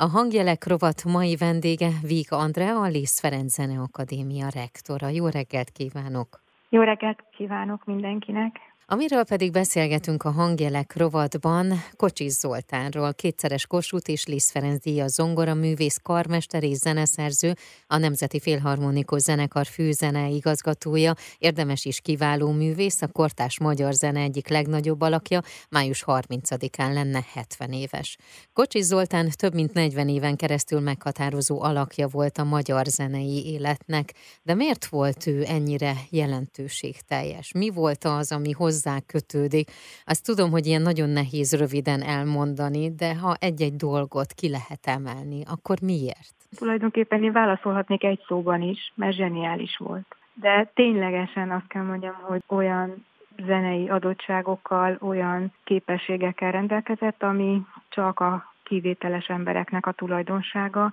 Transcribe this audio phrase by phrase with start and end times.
[0.00, 5.08] A hangjelek rovat mai vendége Víg Andrea, a Liszt Ferenc Zene Akadémia rektora.
[5.08, 6.28] Jó reggelt kívánok!
[6.68, 8.56] Jó reggelt kívánok mindenkinek!
[8.90, 15.54] Amiről pedig beszélgetünk a hangjelek rovatban, Kocsis Zoltánról, kétszeres Kossuth és Liszt Ferenc díja zongora
[15.54, 17.54] művész, karmester és zeneszerző,
[17.86, 24.48] a Nemzeti Félharmonikus Zenekar főzene igazgatója, érdemes is kiváló művész, a kortás magyar zene egyik
[24.48, 28.16] legnagyobb alakja, május 30-án lenne 70 éves.
[28.52, 34.54] Kocsis Zoltán több mint 40 éven keresztül meghatározó alakja volt a magyar zenei életnek, de
[34.54, 37.52] miért volt ő ennyire jelentőségteljes?
[37.52, 39.70] Mi volt az, ami hozzá hozzá kötődik.
[40.04, 45.42] Azt tudom, hogy ilyen nagyon nehéz röviden elmondani, de ha egy-egy dolgot ki lehet emelni,
[45.54, 46.34] akkor miért?
[46.56, 50.16] Tulajdonképpen én válaszolhatnék egy szóban is, mert zseniális volt.
[50.34, 53.06] De ténylegesen azt kell mondjam, hogy olyan
[53.46, 60.92] zenei adottságokkal, olyan képességekkel rendelkezett, ami csak a kivételes embereknek a tulajdonsága,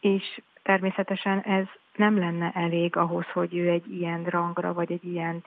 [0.00, 1.66] és természetesen ez
[1.96, 5.44] nem lenne elég ahhoz, hogy ő egy ilyen rangra, vagy egy ilyen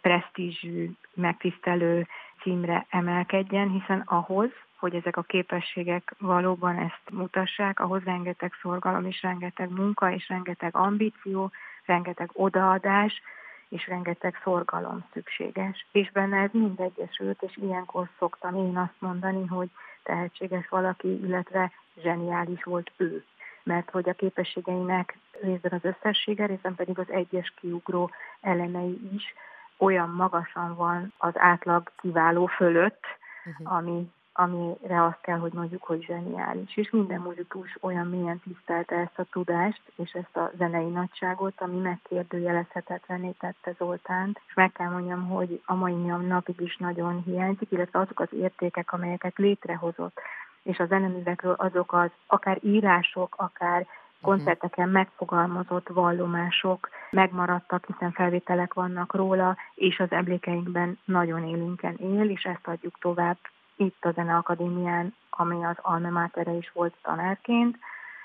[0.00, 2.06] presztízsű, megtisztelő
[2.42, 9.22] címre emelkedjen, hiszen ahhoz, hogy ezek a képességek valóban ezt mutassák, ahhoz rengeteg szorgalom és
[9.22, 11.50] rengeteg munka és rengeteg ambíció,
[11.84, 13.22] rengeteg odaadás
[13.68, 15.86] és rengeteg szorgalom szükséges.
[15.92, 19.68] És benne ez mind egyesült, és ilyenkor szoktam én azt mondani, hogy
[20.02, 21.72] tehetséges valaki, illetve
[22.02, 23.24] zseniális volt ő
[23.62, 29.34] mert hogy a képességeinek részben az összessége, részben pedig az egyes kiugró elemei is
[29.76, 33.04] olyan magasan van az átlag kiváló fölött,
[33.44, 33.76] uh-huh.
[33.76, 36.76] ami, amire azt kell, hogy mondjuk, hogy zseniális.
[36.76, 41.78] És minden muzikus olyan mélyen tisztelte ezt a tudást és ezt a zenei nagyságot, ami
[41.78, 44.40] megkérdőjelezhetetlené tette Zoltánt.
[44.46, 45.94] És meg kell mondjam, hogy a mai
[46.26, 50.20] napig is nagyon hiányzik, illetve azok az értékek, amelyeket létrehozott
[50.62, 53.86] és a zeneművekről azok az akár írások, akár
[54.22, 62.42] koncerteken megfogalmazott vallomások megmaradtak, hiszen felvételek vannak róla, és az emlékeinkben nagyon élénken él, és
[62.42, 63.36] ezt adjuk tovább
[63.76, 67.78] itt a Zeneakadémián, ami az Alma Matere is volt tanárként,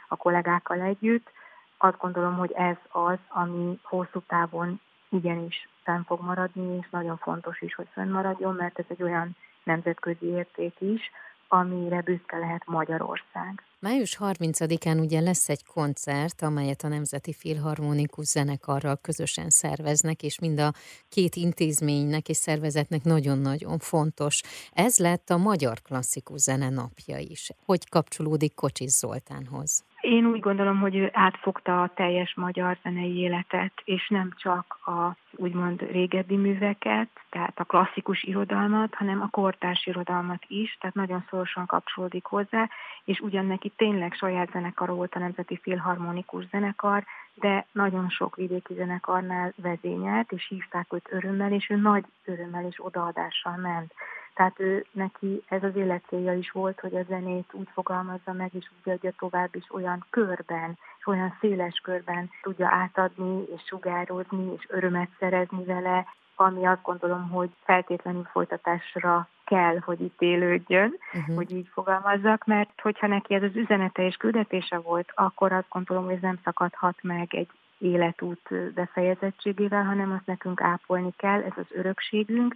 [0.07, 1.31] a kollégákkal együtt.
[1.77, 7.61] Azt gondolom, hogy ez az, ami hosszú távon igenis fenn fog maradni, és nagyon fontos
[7.61, 11.11] is, hogy fennmaradjon, mert ez egy olyan nemzetközi érték is,
[11.47, 13.63] amire büszke lehet Magyarország.
[13.79, 20.59] Május 30-án ugye lesz egy koncert, amelyet a Nemzeti Filharmonikus Zenekarral közösen szerveznek, és mind
[20.59, 20.73] a
[21.09, 24.41] két intézménynek és szervezetnek nagyon-nagyon fontos.
[24.73, 27.49] Ez lett a Magyar Klasszikus Zene napja is.
[27.65, 29.83] Hogy kapcsolódik Kocsis Zoltánhoz?
[30.07, 35.15] Én úgy gondolom, hogy ő átfogta a teljes magyar zenei életet, és nem csak a
[35.31, 41.65] úgymond régebbi műveket, tehát a klasszikus irodalmat, hanem a kortárs irodalmat is, tehát nagyon szorosan
[41.65, 42.69] kapcsolódik hozzá,
[43.03, 47.03] és ugyan neki tényleg saját zenekar volt a Nemzeti Filharmonikus Zenekar,
[47.33, 52.85] de nagyon sok vidéki zenekarnál vezényelt, és hívták őt örömmel, és ő nagy örömmel és
[52.85, 53.93] odaadással ment.
[54.37, 58.65] Tehát ő neki ez az életcélja is volt, hogy a zenét úgy fogalmazza meg, és
[58.77, 64.65] úgy adja tovább is olyan körben, és olyan széles körben tudja átadni, és sugározni, és
[64.69, 66.05] örömet szerezni vele,
[66.35, 71.35] ami azt gondolom, hogy feltétlenül folytatásra kell, hogy itt élődjön, uh-huh.
[71.35, 76.03] hogy így fogalmazzak, mert hogyha neki ez az üzenete és küldetése volt, akkor azt gondolom,
[76.05, 81.67] hogy ez nem szakadhat meg egy életút befejezettségével, hanem azt nekünk ápolni kell, ez az
[81.69, 82.55] örökségünk,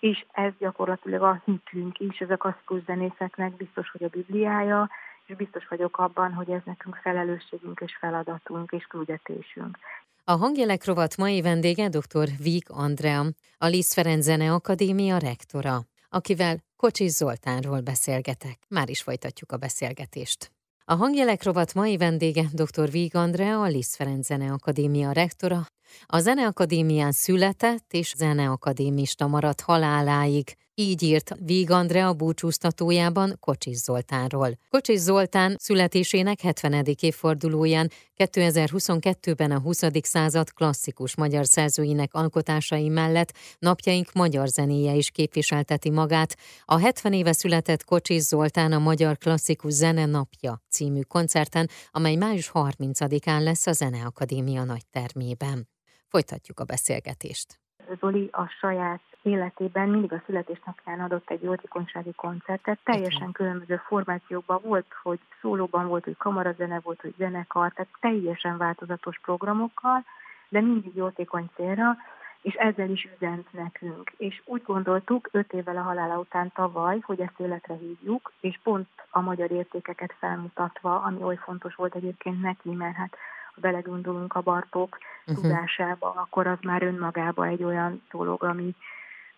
[0.00, 4.90] és ez gyakorlatilag a hitünk is, ez a klasszikus zenészeknek biztos, hogy a Bibliája,
[5.26, 9.78] és biztos vagyok abban, hogy ez nekünk felelősségünk és feladatunk és küldetésünk.
[10.24, 12.28] A hangjelek rovat mai vendége dr.
[12.42, 13.24] Víg Andrea,
[13.58, 15.78] a Liszt Ferenc Zene Akadémia rektora,
[16.08, 18.58] akivel Kocsis Zoltánról beszélgetek.
[18.68, 20.50] Már is folytatjuk a beszélgetést.
[20.90, 22.90] A hangjelek rovat mai vendége dr.
[22.90, 25.66] Víg Andrea, a Liszt Ferenc Zene Akadémia rektora,
[26.06, 34.48] a Zeneakadémián született és zeneakadémista maradt haláláig, így írt Víg Andrea búcsúztatójában Kocsis Zoltánról.
[34.68, 36.84] Kocsis Zoltán születésének 70.
[37.00, 39.82] évfordulóján 2022-ben a 20.
[40.02, 46.36] század klasszikus magyar szerzőinek alkotásai mellett napjaink magyar zenéje is képviselteti magát.
[46.64, 52.50] A 70 éve született Kocsis Zoltán a Magyar Klasszikus Zene Napja című koncerten, amely május
[52.54, 55.68] 30-án lesz a Zeneakadémia nagy termében.
[56.08, 57.60] Folytatjuk a beszélgetést.
[58.00, 64.86] Zoli a saját életében mindig a születésnapján adott egy jótékonysági koncertet, teljesen különböző formációkban volt,
[65.02, 70.04] hogy szólóban volt, hogy kamarazene volt, hogy zenekar, tehát teljesen változatos programokkal,
[70.48, 71.96] de mindig jótékony célra,
[72.42, 74.12] és ezzel is üzent nekünk.
[74.16, 78.88] És úgy gondoltuk öt évvel a halála után tavaly, hogy ezt életre hívjuk, és pont
[79.10, 83.16] a magyar értékeket felmutatva, ami oly fontos volt egyébként neki, mert hát
[83.54, 85.42] ha belegondolunk a Bartók uh-huh.
[85.42, 88.74] tudásába, akkor az már önmagában egy olyan dolog, ami,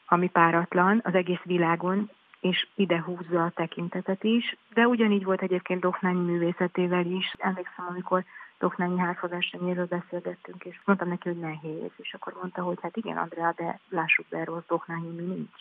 [0.07, 2.11] ami páratlan az egész világon,
[2.41, 7.33] és ide húzza a tekintetet is, de ugyanígy volt egyébként Doknányi művészetével is.
[7.39, 8.25] Emlékszem, amikor
[8.59, 13.53] Doknányi házhozásanyéről beszélgettünk, és mondtam neki, hogy nehéz, és akkor mondta, hogy hát igen, Andrea,
[13.57, 15.61] de lássuk be, rossz Doknányi mi nincs.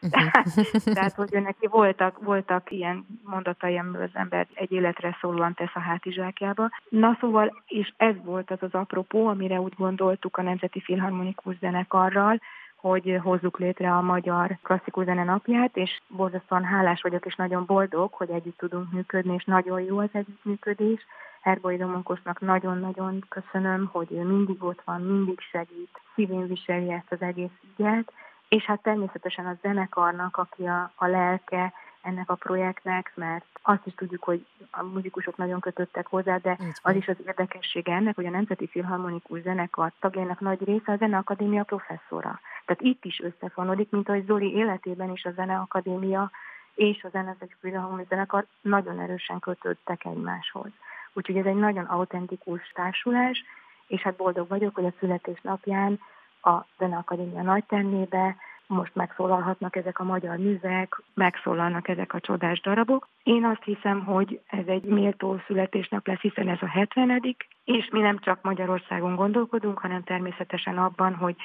[0.16, 0.94] Uh-huh.
[0.94, 5.80] Tehát, hogy neki voltak, voltak ilyen mondatai, amiből az ember egy életre szólóan tesz a
[5.80, 6.70] hátizsákjába.
[6.88, 12.40] Na szóval, és ez volt az az apropó, amire úgy gondoltuk a Nemzeti Filharmonikus Zenekarral,
[12.80, 18.12] hogy hozzuk létre a magyar klasszikus zene napját, és borzasztóan hálás vagyok, és nagyon boldog,
[18.12, 21.06] hogy együtt tudunk működni, és nagyon jó az együttműködés.
[21.40, 27.20] Herboly Domonkosnak nagyon-nagyon köszönöm, hogy ő mindig ott van, mindig segít, szívén viseli ezt az
[27.20, 28.12] egész ügyet,
[28.48, 31.72] és hát természetesen a zenekarnak, aki a, a lelke
[32.02, 36.94] ennek a projektnek, mert azt is tudjuk, hogy a muzikusok nagyon kötöttek hozzá, de az
[36.94, 42.40] is az érdekessége ennek, hogy a Nemzeti Filharmonikus Zenekar tagjainak nagy része a Zeneakadémia professzora.
[42.68, 46.30] Tehát itt is összefonodik, mint ahogy Zoli életében is a Zeneakadémia
[46.74, 50.70] és a Zenezetű Filharmonikus Zenekar nagyon erősen kötődtek egymáshoz.
[51.12, 53.44] Úgyhogy ez egy nagyon autentikus társulás,
[53.86, 56.00] és hát boldog vagyok, hogy a születésnapján
[56.42, 58.36] a Zeneakadémia nagy termébe
[58.66, 63.08] most megszólalhatnak ezek a magyar művek, megszólalnak ezek a csodás darabok.
[63.22, 68.00] Én azt hiszem, hogy ez egy méltó születésnap lesz, hiszen ez a 70 és mi
[68.00, 71.36] nem csak Magyarországon gondolkodunk, hanem természetesen abban, hogy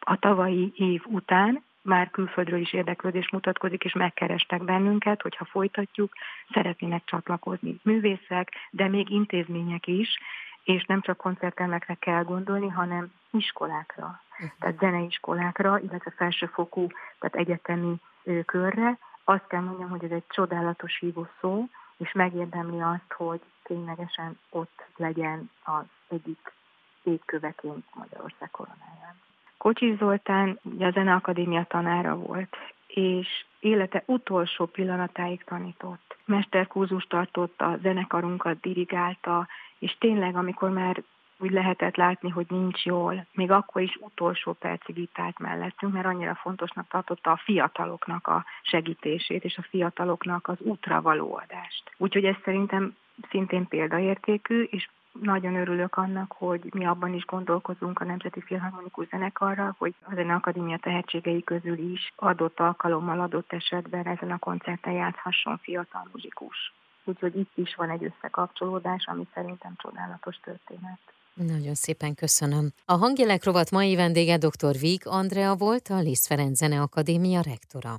[0.00, 6.12] a tavalyi év után már külföldről is érdeklődés mutatkozik, és megkerestek bennünket, hogyha folytatjuk,
[6.52, 10.18] szeretnének csatlakozni művészek, de még intézmények is,
[10.64, 14.50] és nem csak koncertelmekre kell gondolni, hanem iskolákra, uh-huh.
[14.58, 16.86] tehát zeneiskolákra, illetve felsőfokú,
[17.18, 17.94] tehát egyetemi
[18.44, 18.98] körre.
[19.24, 24.84] Azt kell mondjam, hogy ez egy csodálatos hívó szó, és megérdemli azt, hogy ténylegesen ott
[24.96, 26.52] legyen az egyik
[27.02, 29.29] évköveként Magyarország koronáján.
[29.60, 36.16] Kocsis Zoltán ugye a Zeneakadémia tanára volt, és élete utolsó pillanatáig tanított.
[36.24, 39.48] Mesterkúzus tartott, a zenekarunkat dirigálta,
[39.78, 41.02] és tényleg, amikor már
[41.38, 46.06] úgy lehetett látni, hogy nincs jól, még akkor is utolsó percig itt állt mellettünk, mert
[46.06, 51.90] annyira fontosnak tartotta a fiataloknak a segítését, és a fiataloknak az útra való adást.
[51.96, 52.96] Úgyhogy ez szerintem
[53.30, 59.74] szintén példaértékű, és nagyon örülök annak, hogy mi abban is gondolkozunk a Nemzeti Filharmonikus Zenekarral,
[59.78, 66.08] hogy a Zeneakadémia tehetségei közül is adott alkalommal, adott esetben ezen a koncerten játszhasson fiatal
[66.12, 66.74] muzikus.
[67.04, 70.98] Úgyhogy itt is van egy összekapcsolódás, ami szerintem csodálatos történet.
[71.34, 72.72] Nagyon szépen köszönöm.
[72.84, 74.78] A Hangjelek rovat mai vendége dr.
[74.78, 77.94] Víg Andrea volt, a Liszt Ferenc Zene Akadémia rektora.